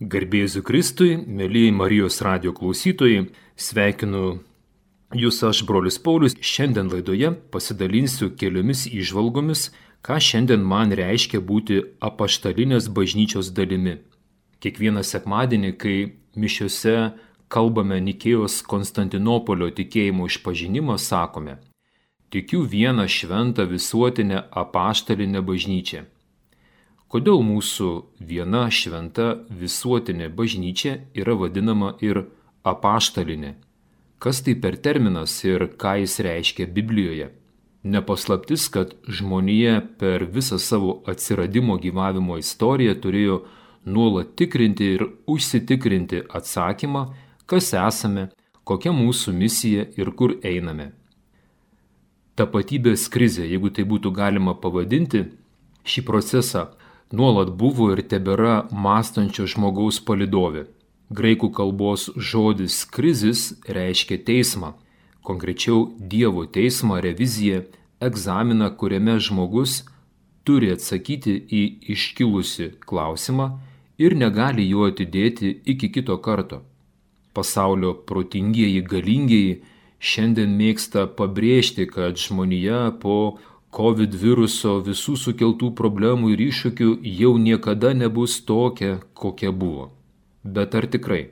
[0.00, 4.38] Garbėsiu Kristui, mėlyjei Marijos radio klausytojai, sveikinu
[5.12, 9.66] Jūs aš, brolis Paulius, šiandien laidoje pasidalinsiu keliomis išvalgomis,
[10.00, 13.98] ką šiandien man reiškia būti apaštalinės bažnyčios dalimi.
[14.64, 15.96] Kiekvieną sekmadienį, kai
[16.32, 16.94] mišiuose
[17.52, 21.58] kalbame Nikėjos Konstantinopolio tikėjimo išpažinimą, sakome,
[22.32, 26.06] tikiu vieną šventą visuotinę apaštalinę bažnyčią.
[27.10, 27.88] Kodėl mūsų
[28.22, 32.20] viena šventa visuotinė bažnyčia yra vadinama ir
[32.62, 33.56] apaštalinė?
[34.22, 37.32] Kas tai per terminas ir ką jis reiškia Biblijoje?
[37.82, 43.42] Nepaslaptis, kad žmonija per visą savo atsiradimo gyvavimo istoriją turėjo
[43.90, 47.08] nuolat tikrinti ir užsitikrinti atsakymą,
[47.50, 48.28] kas esame,
[48.62, 50.92] kokia mūsų misija ir kur einame.
[52.38, 55.26] Tapatybės krizė, jeigu tai būtų galima pavadinti,
[55.82, 56.68] šį procesą
[57.12, 60.66] nuolat buvo ir tebėra mąstančio žmogaus palidovė.
[61.10, 64.74] Graikų kalbos žodis krizis reiškia teismą,
[65.26, 67.64] konkrečiau Dievo teismą, reviziją,
[68.00, 69.80] egzaminą, kuriame žmogus
[70.46, 71.62] turi atsakyti į
[71.94, 73.50] iškilusi klausimą
[74.00, 76.62] ir negali jo atidėti iki kito karto.
[77.34, 79.58] Pasaulio protingieji galingieji
[80.00, 83.38] šiandien mėgsta pabrėžti, kad žmonija po
[83.70, 89.92] COVID viruso visų sukeltų problemų ir iššūkių jau niekada nebus tokia, kokia buvo.
[90.42, 91.28] Bet ar tikrai?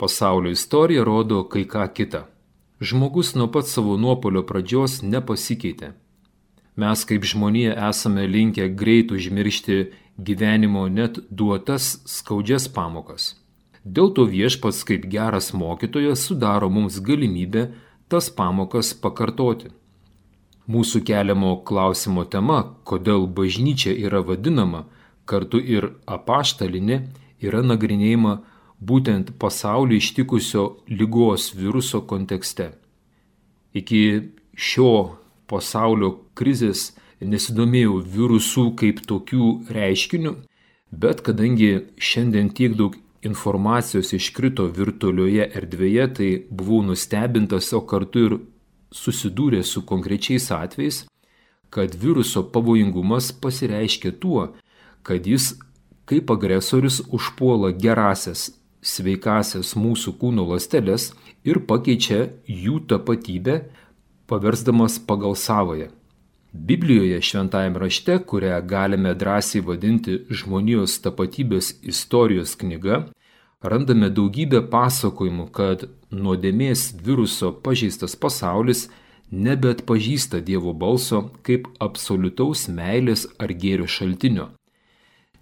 [0.00, 2.22] Pasaulio istorija rodo kai ką kitą.
[2.80, 5.92] Žmogus nuo pat savo nuopolio pradžios nepasikeitė.
[6.80, 9.76] Mes kaip žmonija esame linkę greit užmiršti
[10.16, 13.34] gyvenimo net duotas skaudžias pamokas.
[13.84, 17.68] Dėl to viešpats kaip geras mokytojas sudaro mums galimybę
[18.08, 19.74] tas pamokas pakartoti.
[20.70, 24.84] Mūsų keliamo klausimo tema, kodėl bažnyčia yra vadinama
[25.26, 27.00] kartu ir apaštalinė,
[27.42, 28.36] yra nagrinėjama
[28.78, 32.72] būtent pasaulį ištikusio lygos viruso kontekste.
[33.74, 34.02] Iki
[34.54, 35.18] šio
[35.50, 40.36] pasaulio krizės nesidomėjau virusų kaip tokių reiškinių,
[40.92, 48.38] bet kadangi šiandien tiek daug informacijos iškrito virtualioje erdvėje, tai buvau nustebintas, o kartu ir
[48.92, 51.04] susidūrė su konkrečiais atvejais,
[51.72, 54.50] kad viruso pavojingumas pasireiškia tuo,
[55.02, 55.54] kad jis
[56.04, 58.50] kaip agresorius užpuola gerasias,
[58.82, 61.12] sveikasias mūsų kūno ląsteles
[61.46, 63.62] ir pakeičia jų tapatybę,
[64.26, 65.88] paversdamas pagal savoją.
[66.52, 73.06] Biblijoje šventajame rašte, kurią galime drąsiai vadinti žmonijos tapatybės istorijos knyga,
[73.62, 78.88] randame daugybę pasakojimų, kad nuodėmės viruso pažeistas pasaulis
[79.32, 84.50] nebeatpažįsta Dievo balso kaip absoliutaus meilės ar gėrio šaltinio.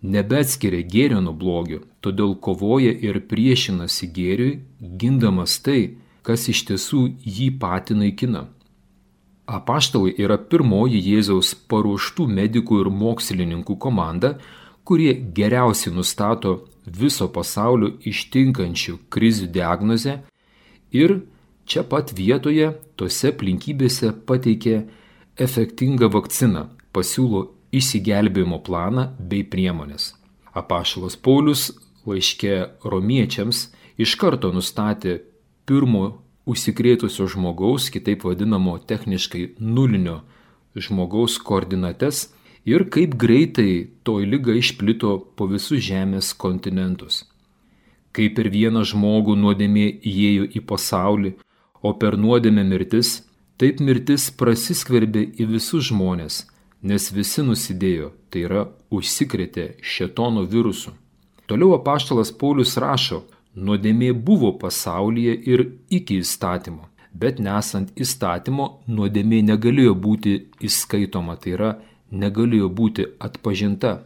[0.01, 7.51] Nebeatskiria gėrio nuo blogio, todėl kovoja ir priešinasi gėriui, gindamas tai, kas iš tiesų jį
[7.61, 8.47] patį naikina.
[9.51, 14.37] Apaštalai yra pirmoji Jėzaus paruoštų medikų ir mokslininkų komanda,
[14.87, 16.55] kurie geriausiai nustato
[16.99, 20.21] viso pasaulio ištinkančių krizių diagnozę
[20.91, 21.21] ir
[21.71, 24.83] čia pat vietoje, tose aplinkybėse pateikė
[25.41, 30.15] efektingą vakciną, pasiūlo įsigelbėjimo planą bei priemonės.
[30.51, 31.71] Apašalas Paulius
[32.09, 33.69] laiškė romiečiams
[34.01, 35.21] iš karto nustatė
[35.69, 36.19] pirmo
[36.51, 40.21] užsikrėtusio žmogaus, kitaip vadinamo techniškai nulinio
[40.75, 42.29] žmogaus koordinates
[42.71, 47.25] ir kaip greitai toj lyga išplito po visus Žemės kontinentus.
[48.15, 51.35] Kaip per vieną žmogų nuodėmė įėjo į pasaulį,
[51.83, 53.21] o per nuodėmę mirtis,
[53.61, 56.45] taip mirtis prasiskverbė į visus žmonės,
[56.83, 60.95] nes visi nusidėjo, tai yra užsikrėtė šetono virusu.
[61.51, 69.95] Toliau apaštalas Paulius rašo, nuodėmė buvo pasaulyje ir iki įstatymo, bet nesant įstatymo nuodėmė negalėjo
[70.07, 71.71] būti įskaitoma, tai yra
[72.11, 74.03] negalėjo būti atpažinta.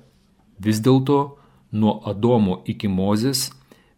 [0.60, 1.36] Vis dėlto
[1.72, 3.50] nuo Adomo iki Mozės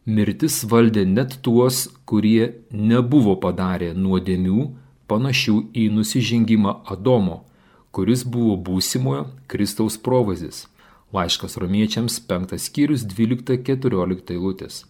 [0.07, 4.71] mirtis valdė net tuos, kurie nebuvo padarę nuodėmių
[5.11, 7.43] panašių į nusižengimą Adomo,
[7.91, 10.67] kuris buvo būsimojo Kristaus provazis.
[11.15, 14.85] Laiškas romiečiams 5 skyrius 12-14 eilutės.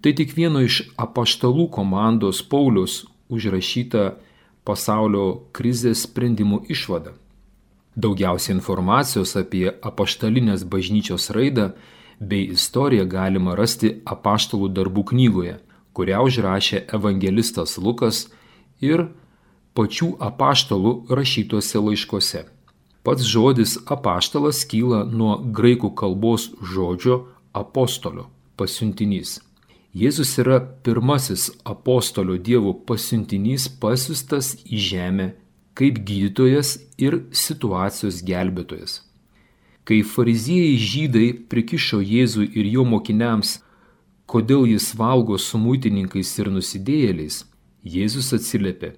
[0.00, 4.16] Tai tik vieno iš apaštalų komandos Paulius užrašyta
[4.64, 7.14] pasaulio krizės sprendimų išvada.
[8.00, 11.70] Daugiausia informacijos apie apaštalinės bažnyčios raidą
[12.20, 15.56] bei istoriją galima rasti apaštalų darbų knygoje,
[15.96, 18.22] kurią užrašė evangelistas Lukas
[18.80, 19.08] ir
[19.76, 22.44] pačių apaštalų rašytuose laiškuose.
[23.04, 27.22] Pats žodis apaštalas kyla nuo graikų kalbos žodžio
[27.56, 29.40] apostolio, pasiuntinys.
[29.96, 35.30] Jėzus yra pirmasis apostolio Dievo pasiuntinys pasiustas į žemę
[35.80, 39.00] kaip gydytojas ir situacijos gelbėtojas.
[39.88, 43.64] Kai fariziejai žydai prikišo Jėzui ir jo mokiniams,
[44.28, 47.46] kodėl jis valgo su muitininkais ir nusidėjėliais,
[47.80, 48.92] Jėzus atsiliepė,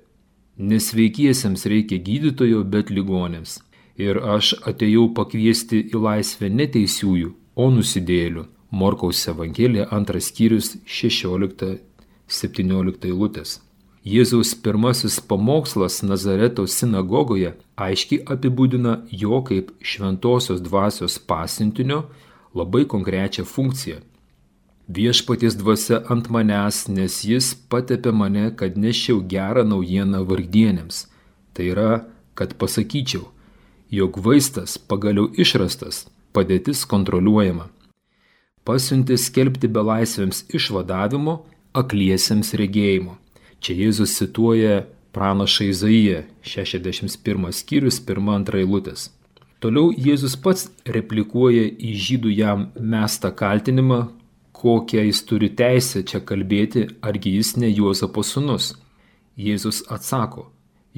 [0.59, 3.61] nesveikiesiems reikia gydytojo, bet ligonėms.
[4.03, 8.49] Ir aš atėjau pakviesti į laisvę neteisiųjų, o nusidėjėlių.
[8.73, 13.61] Morkaus Evangelija antras skyrius 16-17 eilutės.
[14.03, 22.01] Jėzaus pirmasis pamokslas Nazareto sinagogoje aiškiai apibūdina jo kaip šventosios dvasios pasintinio
[22.51, 24.01] labai konkrečią funkciją.
[24.91, 31.07] Viešpaties dvasia ant manęs, nes jis patepė mane, kad nešiau gerą naujieną vargdienėms.
[31.55, 31.93] Tai yra,
[32.35, 33.29] kad pasakyčiau,
[33.87, 37.71] jog vaistas pagaliau išrastas, padėtis kontroliuojama.
[38.67, 41.45] Pasiuntė skelbti belaisvėms išvadavimo,
[41.79, 43.22] akliesiems regėjimo.
[43.63, 44.81] Čia Jėzus cituoja
[45.15, 49.05] pranašą Izaiją 61 skyrius 1-2 eilutės.
[49.63, 50.67] Toliau Jėzus pats
[50.97, 54.01] replikuoja į žydų jam mestą kaltinimą,
[54.51, 58.73] kokią jis turi teisę čia kalbėti, argi jis ne Juozapo sunus.
[59.39, 60.49] Jėzus atsako,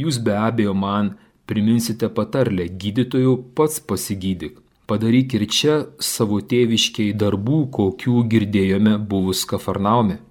[0.00, 1.14] jūs be abejo man
[1.44, 4.56] priminsite patarlę, gydytojų pats pasigydyk.
[4.88, 10.22] Padaryk ir čia savo tėviškiai darbų, kokių girdėjome buvus Kafarnaume.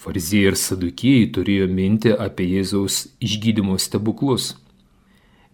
[0.00, 4.54] Farizėjai ir sadukėjai turėjo minti apie Jėzaus išgydymo stebuklus.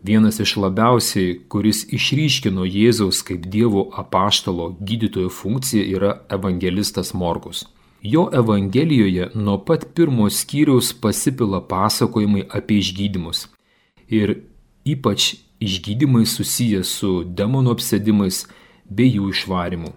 [0.06, 7.64] Vienas iš labiausiai, kuris išryškino Jėzaus kaip Dievo apaštalo gydytojo funkciją, yra evangelistas Morkus.
[8.06, 13.48] Jo Evangelijoje nuo pat pirmo skyriaus pasipila pasakojimai apie išgydymus.
[14.06, 14.36] Ir
[14.86, 18.44] ypač išgydymai susiję su demonų apsėdimais
[18.86, 19.96] bei jų išvarimu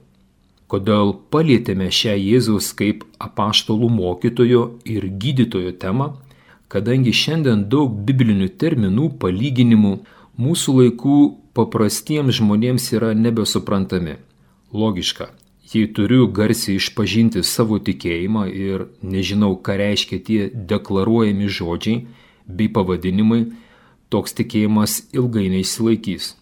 [0.69, 6.13] kodėl palėtėme šią Jėzaus kaip apaštalų mokytojo ir gydytojo temą,
[6.69, 9.94] kadangi šiandien daug biblinių terminų, palyginimų
[10.39, 11.19] mūsų laikų
[11.57, 14.19] paprastiems žmonėms yra nebesuprantami.
[14.69, 15.31] Logiška,
[15.74, 22.04] jei turiu garsiai išpažinti savo tikėjimą ir nežinau, ką reiškia tie deklaruojami žodžiai
[22.45, 23.48] bei pavadinimai,
[24.13, 26.36] toks tikėjimas ilgai neįsilaikys.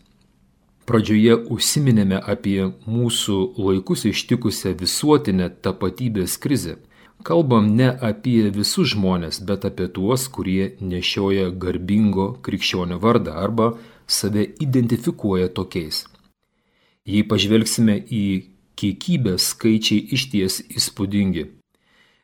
[0.88, 6.78] Pradžioje užsiminėme apie mūsų laikus ištikusią visuotinę tapatybės krizę.
[7.28, 13.74] Kalbam ne apie visus žmonės, bet apie tuos, kurie nešioja garbingo krikščionio vardą arba
[14.08, 16.06] save identifikuoja tokiais.
[17.04, 18.24] Jei pažvelgsime į
[18.80, 21.50] kiekybę, skaičiai išties įspūdingi.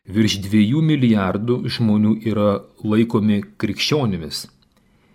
[0.08, 2.50] Virš dviejų milijardų žmonių yra
[2.80, 4.46] laikomi krikščionimis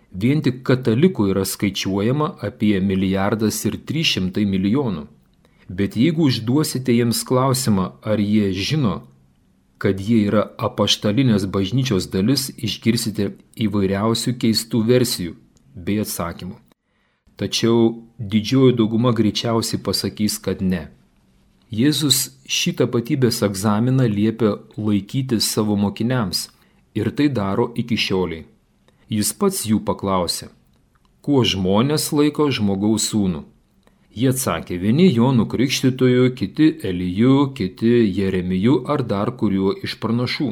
[0.09, 5.05] Vien tik katalikų yra skaičiuojama apie milijardas ir 300 milijonų.
[5.69, 9.03] Bet jeigu užduosite jiems klausimą, ar jie žino,
[9.77, 15.35] kad jie yra apaštalinės bažnyčios dalis, išgirsite įvairiausių keistų versijų
[15.75, 16.57] bei atsakymų.
[17.39, 20.89] Tačiau didžioji dauguma greičiausiai pasakys, kad ne.
[21.69, 26.47] Jėzus šį tapatybės egzaminą liepia laikyti savo mokiniams
[26.97, 28.47] ir tai daro iki šioliai.
[29.09, 30.51] Jis pats jų paklausė,
[31.25, 33.39] kuo žmonės laiko žmogaus sūnų.
[34.13, 40.51] Jie atsakė, vieni Jonų Krikštytoju, kiti Eliju, kiti Jeremiju ar dar kuriuo iš pranašų.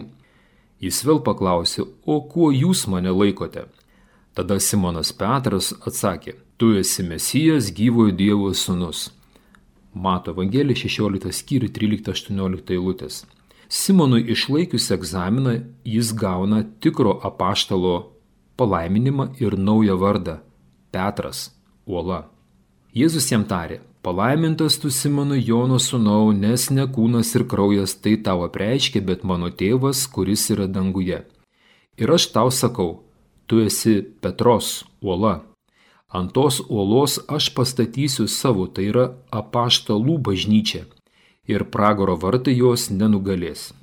[0.81, 3.67] Jis vėl paklausė, o kuo jūs mane laikote?
[4.33, 9.11] Tada Simonas Petras atsakė, tu esi Mesijas gyvojo Dievo sūnus.
[9.93, 13.23] Mato Evangelija 16 skyrių 13-18 eilutės.
[13.69, 18.16] Simonui išlaikius egzaminą jis gauna tikro apaštalo
[18.57, 20.37] palaiminimą ir naują vardą-
[20.93, 21.51] Petras,
[21.85, 22.29] uola.
[22.95, 28.43] Jėzus jam tarė, palaimintas tu Simonu Jono sūnau, nes ne kūnas ir kraujas tai tau
[28.47, 31.19] apreiškė, bet mano tėvas, kuris yra danguje.
[31.97, 33.03] Ir aš tau sakau,
[33.47, 35.43] tu esi Petros, uola.
[36.09, 40.85] Ant tos uolos aš pastatysiu savo, tai yra apaštalų bažnyčią,
[41.47, 43.73] ir pragaro vartai jos nenugalės.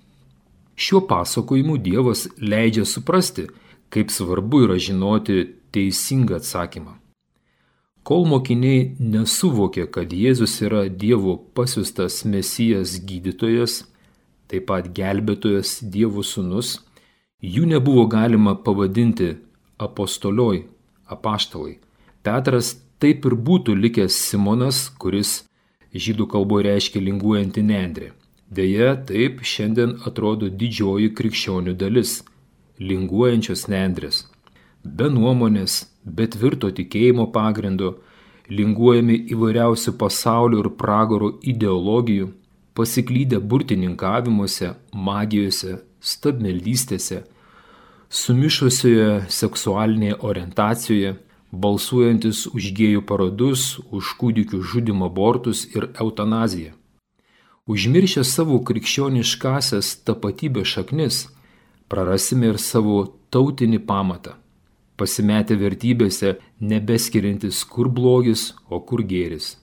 [0.74, 3.46] Šiuo pasakojimu Dievas leidžia suprasti,
[3.94, 6.96] kaip svarbu yra žinoti teisingą atsakymą.
[8.04, 13.78] Kol mokiniai nesuvokė, kad Jėzus yra Dievo pasiustas Mesijas gydytojas,
[14.50, 16.76] taip pat gelbėtojas Dievo sūnus,
[17.40, 19.30] jų nebuvo galima pavadinti
[19.80, 20.66] apostolioj,
[21.08, 21.78] apaštalai.
[22.24, 25.42] Petras taip ir būtų likęs Simonas, kuris
[25.94, 28.12] žydų kalboje reiškia linguojantį nendrį.
[28.52, 32.18] Deja, taip šiandien atrodo didžioji krikščionių dalis
[32.80, 34.24] linguojančios nendrės.
[34.84, 37.94] Be nuomonės, be tvirto tikėjimo pagrindo,
[38.50, 42.32] linguojami įvairiausių pasaulio ir pragaro ideologijų,
[42.74, 47.22] pasiklydę burtininkavimuose, magijose, stabmeldystėse,
[48.10, 51.14] sumišusioje seksualinėje orientacijoje,
[51.54, 56.74] balsuojantis už gėjų parodus, už kūdikių žudimo abortus ir eutanaziją.
[57.70, 61.20] Užmiršę savo krikščioniškasias tapatybės šaknis,
[61.94, 64.34] prarasime ir savo tautinį pamatą,
[64.98, 69.54] pasimetę vertybėse, nebeskiriantis kur blogis, o kur gėris.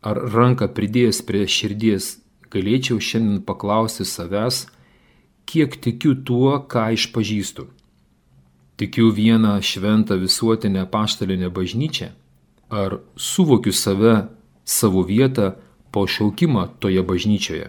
[0.00, 2.14] Ar ranką pridėjęs prie širdies
[2.52, 4.64] galėčiau šiandien paklausti savęs,
[5.48, 7.68] kiek tikiu tuo, ką išpažįstu.
[8.80, 12.08] Tikiu vieną šventą visuotinę paštalinę bažnyčią?
[12.72, 14.16] Ar suvokiu save,
[14.64, 15.52] savo vietą,
[15.92, 17.68] pašaukimą toje bažnyčioje?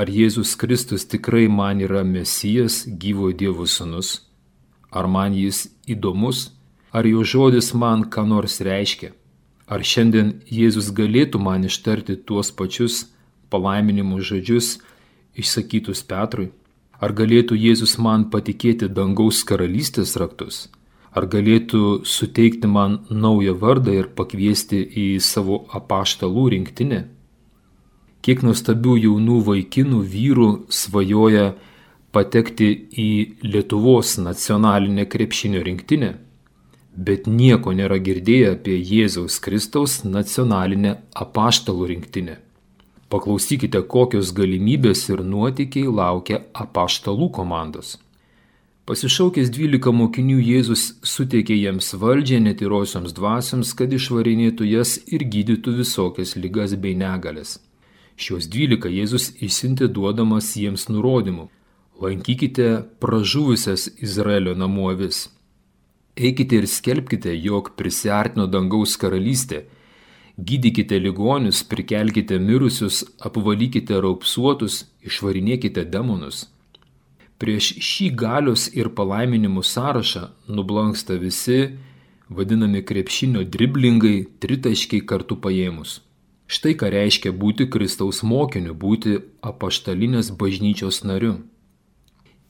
[0.00, 4.12] Ar Jėzus Kristus tikrai man yra Mesijas, gyvojo Dievo sūnus?
[4.88, 6.38] Ar man jis įdomus?
[6.96, 9.10] Ar jo žodis man ką nors reiškia?
[9.68, 13.02] Ar šiandien Jėzus galėtų man ištarti tuos pačius
[13.52, 14.70] palaiminimų žodžius
[15.36, 16.48] išsakytus Petrui?
[16.96, 20.70] Ar galėtų Jėzus man patikėti dangaus karalystės raktus?
[21.12, 27.04] Ar galėtų suteikti man naują vardą ir pakviesti į savo apaštalų rinktinę?
[28.20, 31.54] Kiek nuostabių jaunų vaikinų vyrų svajoja
[32.12, 33.10] patekti į
[33.46, 36.10] Lietuvos nacionalinę krepšinio rinktinę,
[36.96, 42.36] bet nieko nėra girdėję apie Jėzaus Kristaus nacionalinę apaštalų rinktinę.
[43.10, 47.96] Paklausykite, kokios galimybės ir nuotykiai laukia apaštalų komandos.
[48.86, 56.36] Pasišaukęs dvylika mokinių Jėzus suteikė jiems valdžią netyrosioms dvasioms, kad išvarinėtų jas ir gydytų visokias
[56.36, 57.58] lygas bei negalės.
[58.20, 61.48] Šios dvylika Jėzus išsinti duodamas jiems nurodymų.
[62.00, 65.26] Lankykite pražuvusias Izraelio namų avis.
[66.16, 69.64] Eikite ir skelbkite, jog prisartino dangaus karalystė
[70.40, 76.46] Gydykite ligonius, prikelkite mirusius, apvalykite raupsuotus, išvarinėkite demonus.
[77.40, 81.58] Prieš šį galios ir palaiminimų sąrašą nublanksta visi
[82.28, 85.98] vadinami krepšinio driblingai, tritaškiai kartu paėmus.
[86.50, 91.36] Štai ką reiškia būti Kristaus mokiniu, būti apaštalinės bažnyčios nariu.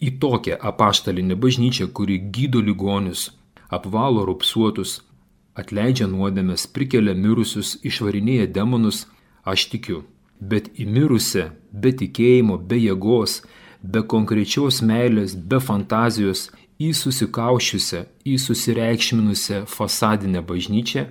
[0.00, 3.26] Į tokią apaštalinę bažnyčią, kuri gydo ligonius,
[3.68, 5.02] apvalo rupsuotus,
[5.52, 9.04] atleidžia nuodėmės, prikelia mirusius, išvarinėja demonus,
[9.44, 10.00] aš tikiu.
[10.40, 13.42] Bet į mirusią, be tikėjimo, be jėgos,
[13.84, 16.48] be konkrečios meilės, be fantazijos,
[16.80, 21.10] į susikaušiusią, į susireikšminusią fasadinę bažnyčią,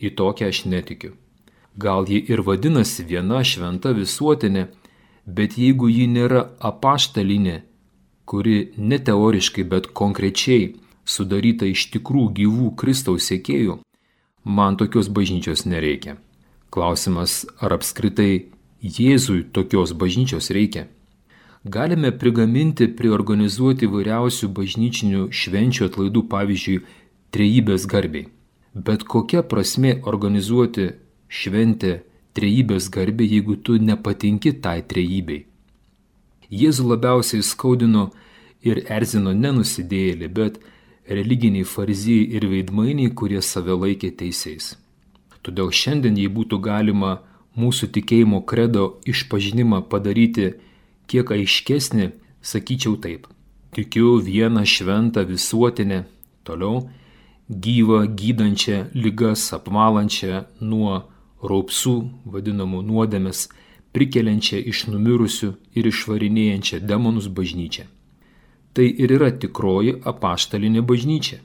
[0.00, 1.12] į tokią aš netikiu.
[1.76, 4.66] Gal ji ir vadinasi viena šventa visuotinė,
[5.26, 7.62] bet jeigu ji nėra apaštalinė,
[8.28, 10.74] kuri ne teoriškai, bet konkrečiai
[11.04, 13.78] sudaryta iš tikrų gyvų Kristaus sėkėjų,
[14.44, 16.18] man tokios bažnyčios nereikia.
[16.72, 18.48] Klausimas, ar apskritai
[18.82, 20.88] Jėzui tokios bažnyčios reikia?
[21.64, 26.80] Galime prigaminti, priorganizuoti vairiausių bažnyčinių švenčių atlaidų, pavyzdžiui,
[27.30, 28.26] trejybės garbiai.
[28.74, 30.88] Bet kokia prasme organizuoti
[31.32, 32.02] šventę
[32.36, 35.46] trejybės garbė, jeigu tu nepatinki tai trejybei?
[36.52, 38.10] Jėzų labiausiai skaudino
[38.60, 40.60] ir erzino nenusidėjėlį, bet
[41.08, 44.74] religiniai farizijai ir veidmainiai, kurie save laikė teisėjais.
[45.42, 47.16] Todėl šiandien, jei būtų galima
[47.58, 50.52] mūsų tikėjimo kredo išpažinimą padaryti
[51.10, 52.12] kiek aiškesnį,
[52.42, 53.26] sakyčiau taip.
[53.72, 56.04] Tikiu vieną šventą visuotinę,
[56.44, 56.84] toliau
[57.48, 61.02] gyvą, gydančią, lygas apvalančią nuo
[61.42, 61.96] raupsų,
[62.34, 63.48] vadinamų nuodėmės,
[63.92, 67.88] prikeliančią iš numirusių ir išvarinėjančią demonus bažnyčią
[68.72, 71.40] tai ir yra tikroji apaštalinė bažnyčia.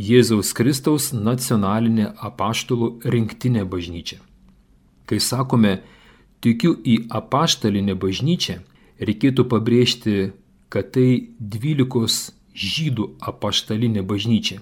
[0.00, 4.18] Jėzaus Kristaus nacionalinė apaštalų rinktinė bažnyčia.
[5.06, 5.76] Kai sakome,
[6.42, 8.58] tikiu į apaštalinę bažnyčią,
[8.98, 10.32] reikėtų pabrėžti,
[10.72, 14.58] kad tai dvylikos žydų apaštalinė bažnyčia.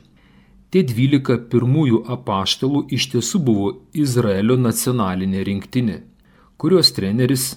[0.73, 5.99] Tie dvylika pirmųjų apaštalų iš tiesų buvo Izraelio nacionalinė rinktinė,
[6.57, 7.50] kurios treneris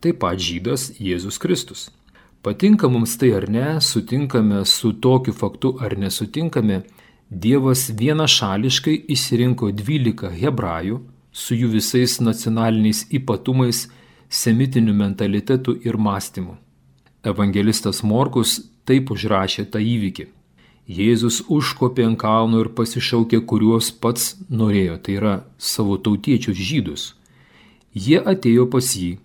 [0.00, 1.90] taip pat žydas Jėzus Kristus.
[2.42, 6.82] Patinka mums tai ar ne, sutinkame su tokiu faktu ar nesutinkame,
[7.32, 10.98] Dievas vienašališkai išsirinko 12 hebrajų
[11.32, 13.86] su jų visais nacionaliniais ypatumais,
[14.28, 16.58] semitiniu mentalitetu ir mąstymu.
[17.24, 20.26] Evangelistas Morkus taip užrašė tą įvykį.
[20.88, 27.04] Jėzus užkopė ant kalno ir pasišaukė, kuriuos pats norėjo, tai yra savo tautiečius žydus.
[27.94, 29.18] Jie atėjo pas jį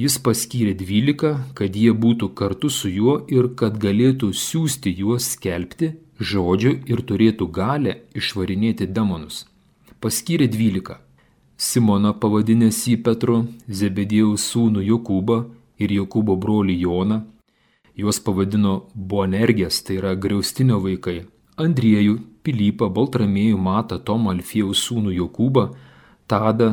[0.00, 5.90] Jis paskyrė dvylika, kad jie būtų kartu su juo ir kad galėtų siūsti juos skelbti
[6.30, 9.46] žodžio ir turėtų galę išvarinėti demonus.
[10.00, 11.00] Paskyrė dvylika.
[11.58, 15.40] Simoną pavadinęs jį Petru, Zebedėjaus sūnų Jokūbą
[15.82, 17.20] ir Jokūbo brolį Joną.
[18.00, 21.24] Juos pavadino Boanergės, tai yra griaustinio vaikai.
[21.60, 22.16] Andriejų,
[22.46, 25.66] Pilypą, Baltramėjų, Matą, Tomą, Alfiejaus sūnų Jokūbą,
[26.30, 26.70] Tadą,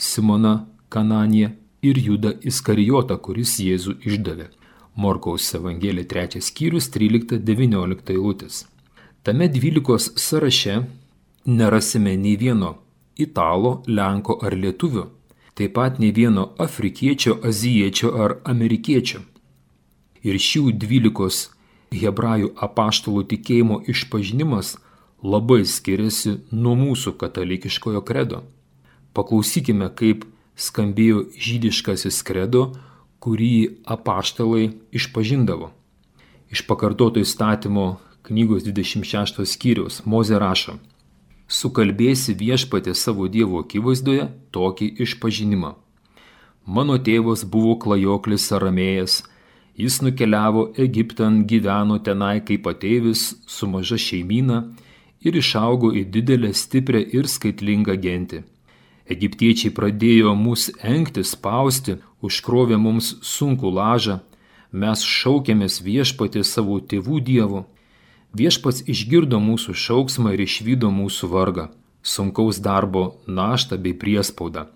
[0.00, 0.54] Simoną,
[0.88, 4.48] Kananiją ir Judą Iskarijotą, kuris Jėzų išdavė.
[4.96, 8.64] Morkaus Evangelija 3 skyrius 13-19 eilutės.
[9.22, 10.80] Tame dvylikos sąraše
[11.46, 12.74] nerasime nei vieno
[13.20, 15.06] italo, lenko ar lietuvio,
[15.54, 19.20] taip pat ne vieno afrikiečio, azijiečio ar amerikiečio.
[20.26, 21.48] Ir šių dvylikos
[21.94, 24.76] hebrajų apaštalų tikėjimo išpažinimas
[25.24, 28.42] labai skiriasi nuo mūsų katalikiškojo kredo.
[29.16, 30.26] Paklausykime, kaip
[30.60, 32.70] skambėjo žydiškasis kredo,
[33.20, 35.72] kurį apaštalai išpažindavo.
[36.52, 37.98] Iš pakartoto įstatymo
[38.28, 40.78] knygos 26 skyriaus Moze rašo
[41.50, 45.74] sukalbėsi viešpatė savo Dievo akivaizdoje tokį išpažinimą.
[46.70, 49.22] Mano tėvas buvo klajoklis aramėjas,
[49.80, 54.62] jis nukeliavo Egiptan, gyveno tenai kaip ateivis su maža šeimyna
[55.24, 58.44] ir išaugo į didelę, stiprią ir skaitlingą gentį.
[59.10, 64.20] Egiptiečiai pradėjo mus engti, spausti, užkrovė mums sunku lažą,
[64.70, 67.64] mes šaukėmės viešpatė savo tėvų dievų
[68.30, 71.64] Viešpats išgirdo mūsų šauksmą ir išvydo mūsų vargą,
[72.02, 74.68] sunkaus darbo naštą bei priespaudą.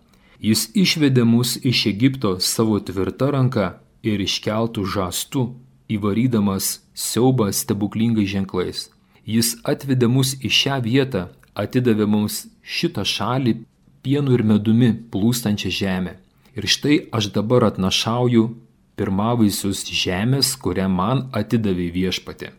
[0.43, 3.69] Jis išvedė mus iš Egipto savo tvirtą ranką
[4.05, 5.45] ir iškeltų žastų,
[5.89, 8.89] įvarydamas siaubą stebuklingais ženklais.
[9.25, 13.57] Jis atvedė mus į šią vietą, atidavė mums šitą šalį
[14.05, 16.19] pienu ir medumi plūstančią žemę.
[16.55, 18.45] Ir štai aš dabar atnašauju
[18.99, 22.53] pirmavaisius žemės, kurią man atidavė viešpatė.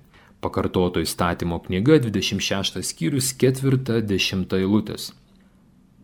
[0.43, 5.13] Pakartoto įstatymo knyga 26 skyrius 4-10 eilutės.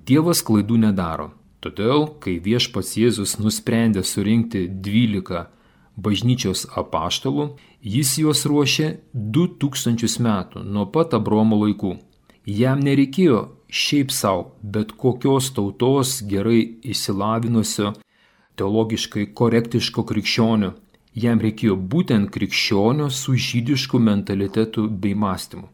[0.08, 1.28] Dievas klaidų nedaro,
[1.62, 5.46] todėl, kai viešpats Jėzus nusprendė surinkti 12
[6.02, 7.52] bažnyčios apaštalų,
[7.82, 11.98] jis juos ruošė 2000 metų nuo pat Abromo laikų.
[12.46, 17.94] Jam nereikėjo šiaip savo, bet kokios tautos gerai įsilavinusio,
[18.58, 20.74] teologiškai korektiško krikščionio,
[21.14, 25.70] jam reikėjo būtent krikščionio su žydišku mentalitetu bei mąstymu.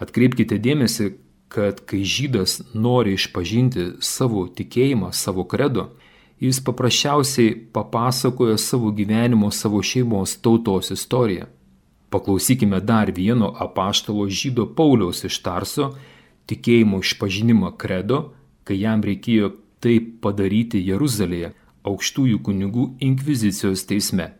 [0.00, 1.12] Atkreipkite dėmesį,
[1.48, 5.90] kad kai žydas nori išpažinti savo tikėjimą, savo kredo,
[6.40, 11.46] jis paprasčiausiai papasakoja savo gyvenimo, savo šeimos tautos istoriją.
[12.10, 15.94] Paklausykime dar vieno apaštalo žydo Pauliaus iš Tarso
[16.46, 18.32] tikėjimo išpažinimą kredo,
[18.64, 21.52] kai jam reikėjo tai padaryti Jeruzalėje
[21.86, 24.32] aukštųjų kunigų inkvizicijos teisme.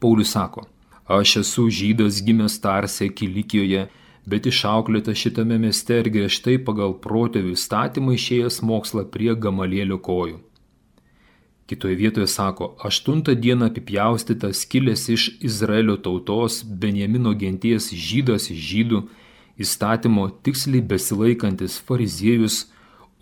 [0.00, 0.66] Paulius sako,
[1.06, 3.86] aš esu žydas gimęs Tarsė Kilikijoje,
[4.26, 10.38] bet išauklėta šitame mieste ir griežtai pagal protėvių statymą išėjęs mokslą prie gamalėlio kojų.
[11.66, 19.02] Kitoje vietoje sako, aštuntą dieną apipjaustytas kilęs iš Izraelio tautos Benjamino genties žydas iš žydų,
[19.62, 22.66] įstatymo tiksliai besilaikantis fariziejus,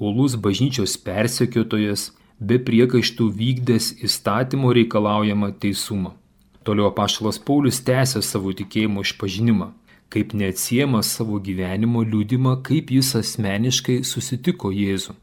[0.01, 2.11] uolus bažnyčios persekiotojas,
[2.41, 6.17] be priekaištų vykdęs įstatymo reikalaujamą teisumą.
[6.65, 9.71] Toliau apaštalas Paulius tęsė savo tikėjimo išpažinimą,
[10.12, 15.14] kaip neatsiemą savo gyvenimo liūdimą, kaip jis asmeniškai susitiko Jėzų.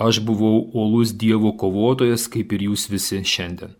[0.00, 3.76] Aš buvau uolus Dievo kovotojas, kaip ir jūs visi šiandien.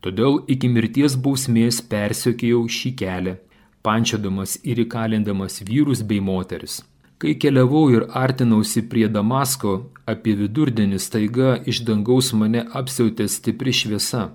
[0.00, 3.36] Todėl iki mirties bausmės persiekėjau šį kelią,
[3.82, 6.80] pančiodamas ir įkalindamas vyrus bei moteris.
[7.18, 14.28] Kai keliavau ir artinausi prie Damasko, apie vidurdienį staiga iš dangaus mane apsiautė stipri šviesa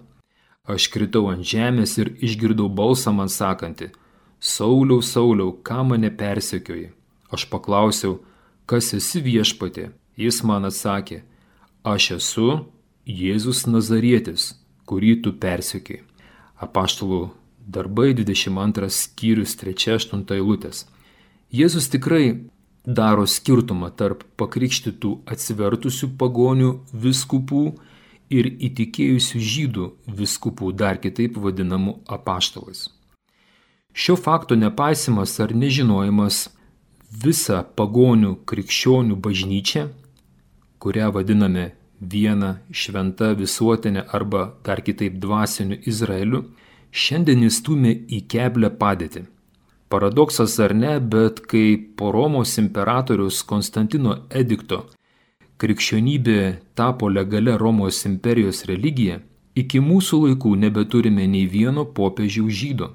[0.63, 3.89] Aš kritau ant žemės ir išgirdau balsą man sakantį,
[4.43, 6.89] Sauliau, Sauliau, ką mane persekioji?
[7.31, 8.17] Aš paklausiau,
[8.67, 9.85] kas esi viešpatė?
[10.19, 11.21] Jis man atsakė,
[11.87, 12.47] aš esu
[13.07, 14.49] Jėzus Nazarietis,
[14.83, 16.01] kurį tu persekioji.
[16.59, 17.21] Apaštalų
[17.75, 20.81] darbai 22 skyrius 3-8 eilutės.
[21.47, 22.43] Jėzus tikrai
[22.83, 26.73] daro skirtumą tarp pakrikštytų atsivertusių pagonių
[27.05, 27.63] viskupų
[28.27, 29.87] ir įtikėjusių žydų
[30.19, 32.89] viskupų dar kitaip vadinamų apaštalais.
[33.93, 36.47] Šio fakto nepaisimas ar nežinojimas
[37.23, 39.83] visą pagonių krikščionių bažnyčią,
[40.81, 41.67] kurią vadiname
[42.13, 46.41] viena šventa visuotinė arba dar kitaip dvasiniu Izraeliu,
[46.91, 49.27] šiandien įstumė į keblę padėtį.
[49.93, 54.87] Paradoksas ar ne, bet kai po Romos imperatorius Konstantino edikto
[55.61, 56.39] krikščionybė
[56.75, 59.19] tapo legalia Romos imperijos religija,
[59.55, 62.89] iki mūsų laikų nebeturime nei vieno popiežiaus žydo.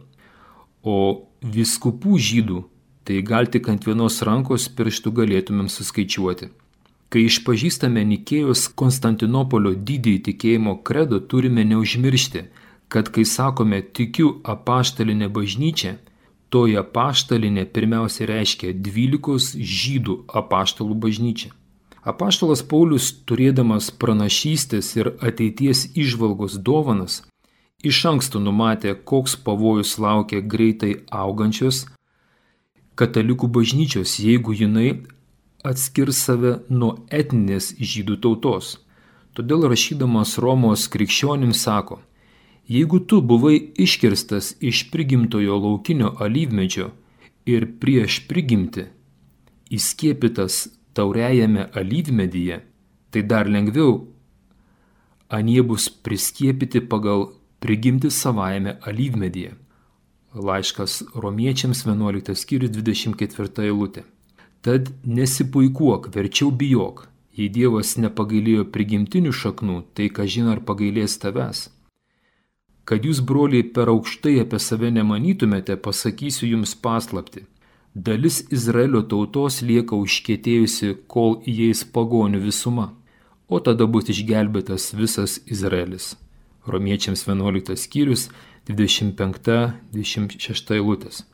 [0.88, 0.98] O
[1.42, 2.62] viskupų žydų
[3.08, 6.50] tai gal tik ant vienos rankos pirštų galėtumėm suskaičiuoti.
[7.08, 12.42] Kai išpažįstame Nikėjos Konstantinopolio didįjį tikėjimo kredo, turime neužmiršti,
[12.92, 15.94] kad kai sakome tikiu apaštalinę bažnyčią,
[16.52, 21.54] toji apaštalinė pirmiausia reiškia dvylikos žydų apaštalų bažnyčią.
[22.08, 27.22] Apaštalas Paulius, turėdamas pranašystės ir ateities išvalgos dovanas,
[27.86, 31.84] iš anksto numatė, koks pavojus laukia greitai augančios
[32.98, 35.04] katalikų bažnyčios, jeigu jinai
[35.62, 38.78] atskirs save nuo etninės žydų tautos.
[39.38, 42.00] Todėl rašydamas Romos krikščionim sako,
[42.66, 46.90] jeigu tu buvai iškirstas iš prigimtojo laukinio alyvmedžio
[47.46, 48.88] ir prieš prigimti,
[49.70, 50.64] įskiepytas
[50.98, 52.64] tauriajame alyvmedyje,
[53.14, 54.08] tai dar lengviau
[55.30, 59.54] anie bus priskiepyti pagal prigimti savajame alyvmedyje.
[60.34, 64.04] Laiškas romiečiams 11 skyrius 24 eilutė.
[64.62, 67.06] Tad nesipuikuok, verčiau bijok.
[67.38, 71.68] Jei Dievas nepagailėjo prigimtinių šaknų, tai ką žino ar pagailės tavęs.
[72.88, 77.44] Kad jūs, broliai, per aukštai apie save nemanytumėte, pasakysiu jums paslapti.
[77.94, 82.92] Dalis Izraelio tautos lieka užkėtėjusi, kol įeis pagonių visuma,
[83.48, 86.16] o tada bus išgelbėtas visas Izraelis.
[86.66, 88.30] Romiečiams 11 skyrius
[88.68, 91.24] 25-26 eilutės.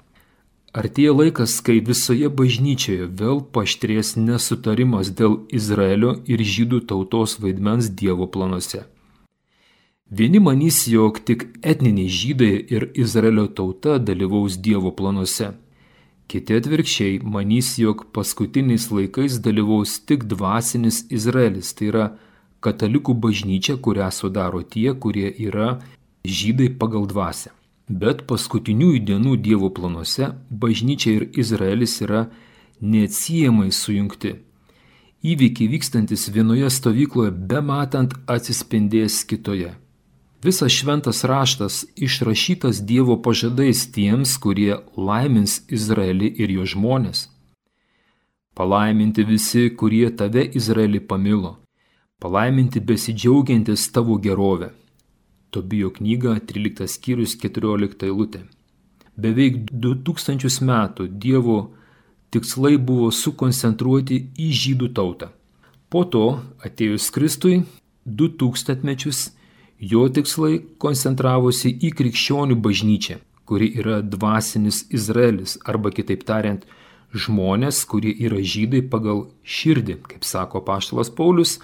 [0.74, 8.26] Artėja laikas, kai visoje bažnyčioje vėl paštrės nesutarimas dėl Izraelio ir žydų tautos vaidmens Dievo
[8.26, 8.82] planuose.
[10.10, 15.54] Vieni manys, jog tik etniniai žydai ir Izraelio tauta dalyvaus Dievo planuose.
[16.26, 22.06] Kiti atvirkščiai manys, jog paskutiniais laikais dalyvaus tik dvasinis Izraelis, tai yra
[22.64, 25.76] katalikų bažnyčia, kurią sudaro tie, kurie yra
[26.24, 27.52] žydai pagal dvasę.
[27.88, 32.26] Bet paskutiniųjų dienų Dievo planuose bažnyčia ir Izraelis yra
[32.80, 34.38] neatsiejamai sujungti.
[35.24, 39.74] Įvykiai vykstantis vienoje stovykloje be matant atsispindės kitoje.
[40.44, 47.28] Visas šventas raštas išrašytas Dievo pažadais tiems, kurie laimins Izraelį ir jo žmonės.
[48.54, 51.63] Palaiminti visi, kurie tave Izraelį pamilo.
[52.18, 54.70] Palaiminti besidžiaugiantis tavo gerovę
[55.50, 58.40] Tobijo knyga 13 skyrius 14 eilutė.
[59.16, 61.58] Beveik 2000 metų Dievo
[62.34, 65.28] tikslai buvo sukoncentruoti į žydų tautą.
[65.92, 66.24] Po to,
[66.66, 67.60] atėjus Kristui,
[68.06, 69.20] 2000 mečius,
[69.78, 76.66] jo tikslai koncentravosi į krikščionių bažnyčią, kuri yra dvasinis Izraelis, arba kitaip tariant,
[77.14, 81.60] žmonės, kurie yra žydai pagal širdį, kaip sako Paštalas Paulius,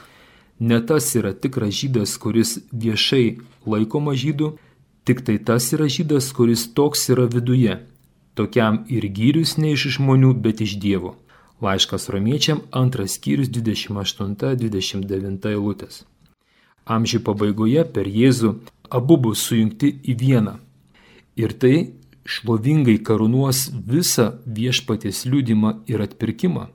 [0.61, 4.59] Ne tas yra tikras žydas, kuris viešai laikoma žydu,
[5.09, 7.81] tik tai tas yra žydas, kuris toks yra viduje.
[8.37, 11.17] Tokiam ir gyrius ne iš žmonių, bet iš Dievo.
[11.65, 16.05] Laiškas romiečiam antras skyrius 28-29 eilutės.
[16.85, 18.55] Amžių pabaigoje per Jėzų
[18.91, 20.55] abu bus sujungti į vieną.
[21.41, 21.93] Ir tai
[22.25, 26.69] šlovingai karūnuos visą viešpaties liūdimą ir atpirkimą.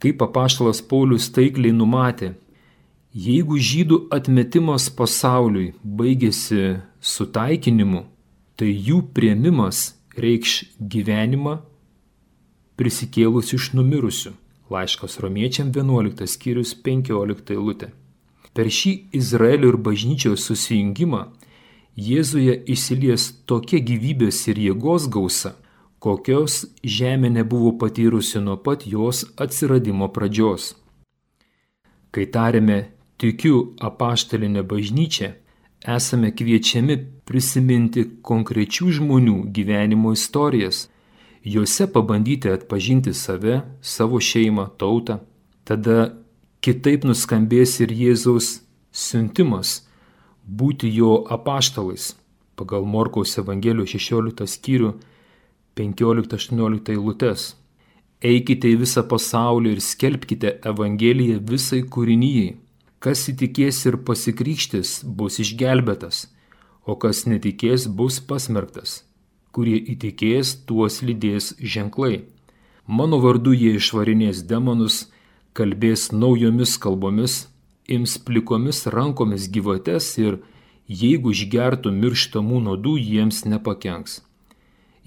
[0.00, 2.34] Kaip apaštalas Paulius taikliai numatė,
[3.10, 8.04] Jeigu žydų atmetimas pasauliui baigėsi sutaikinimu,
[8.54, 11.56] tai jų prieimimas reikš gyvenimą
[12.78, 14.30] prisikėlus iš numirusių.
[14.70, 17.90] Laiškas romiečiam 11 skyrius 15 eilutė.
[18.54, 21.24] Per šį Izraelio ir bažnyčios susijungimą
[21.98, 25.56] Jėzuje įsilies tokia gyvybės ir jėgos gausa,
[25.98, 30.76] kokios žemė nebuvo patyrusi nuo pat jos atsiradimo pradžios.
[32.14, 32.78] Kai tarėme
[33.20, 35.32] tikiu apaštalinę bažnyčią,
[35.96, 36.96] esame kviečiami
[37.28, 40.88] prisiminti konkrečių žmonių gyvenimo istorijas,
[41.44, 45.20] juose pabandyti atpažinti save, savo šeimą, tautą.
[45.64, 46.16] Tada
[46.64, 48.60] kitaip nuskambės ir Jėzaus
[48.92, 49.82] siuntimas
[50.44, 52.14] būti jo apaštalais
[52.60, 54.90] pagal Morkaus Evangelijos 16 skyrių
[55.80, 57.54] 15-18 eilutes.
[58.20, 62.58] Eikite į visą pasaulį ir skelbkite Evangeliją visai kūrinyjei.
[63.00, 66.26] Kas įtikės ir pasikrikštis, bus išgelbėtas,
[66.84, 69.06] o kas netikės, bus pasmerktas.
[69.56, 72.26] Kurie įtikės, tuos lydės ženklai.
[72.84, 75.06] Mano vardu jie išvarinės demonus,
[75.56, 77.40] kalbės naujomis kalbomis,
[77.88, 80.42] ims plikomis rankomis gyvates ir
[80.84, 84.20] jeigu išgertų mirštamų nuodų, jiems nepakenks.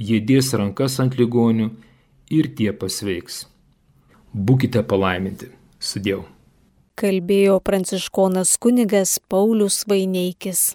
[0.02, 1.76] Jie dės rankas ant ligonių
[2.34, 3.44] ir tie pasveiks.
[4.34, 5.54] Būkite palaiminti.
[5.78, 6.33] Sudėjau
[7.00, 10.68] kalbėjo pranciškonas kunigas Paulius Vaineikis.